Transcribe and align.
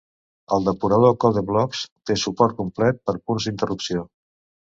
El 0.55 0.63
depurador 0.67 1.13
Code::Blocks 1.23 1.83
té 2.11 2.17
suport 2.21 2.57
complet 2.61 3.01
per 3.09 3.17
punts 3.19 3.47
d'interrupció. 3.51 4.07